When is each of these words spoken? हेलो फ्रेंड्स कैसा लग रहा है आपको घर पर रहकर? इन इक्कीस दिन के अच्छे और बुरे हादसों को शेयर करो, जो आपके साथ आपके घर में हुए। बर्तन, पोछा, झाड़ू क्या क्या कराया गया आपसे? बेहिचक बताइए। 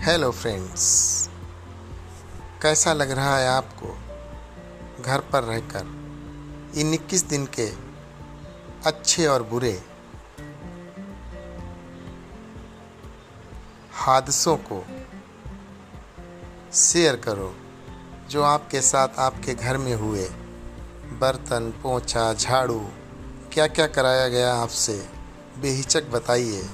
हेलो 0.00 0.30
फ्रेंड्स 0.30 0.84
कैसा 2.62 2.92
लग 2.92 3.10
रहा 3.10 3.38
है 3.38 3.48
आपको 3.48 3.98
घर 5.02 5.20
पर 5.20 5.42
रहकर? 5.42 5.84
इन 6.76 6.94
इक्कीस 6.94 7.24
दिन 7.24 7.46
के 7.46 7.72
अच्छे 8.86 9.26
और 9.26 9.42
बुरे 9.42 9.82
हादसों 13.92 14.56
को 14.56 14.86
शेयर 16.72 17.16
करो, 17.16 17.54
जो 18.30 18.42
आपके 18.42 18.80
साथ 18.80 19.08
आपके 19.18 19.54
घर 19.54 19.78
में 19.78 19.94
हुए। 19.94 20.24
बर्तन, 21.20 21.70
पोछा, 21.82 22.34
झाड़ू 22.34 22.88
क्या 23.52 23.66
क्या 23.66 23.86
कराया 23.86 24.28
गया 24.28 24.54
आपसे? 24.54 25.08
बेहिचक 25.58 26.04
बताइए। 26.04 26.68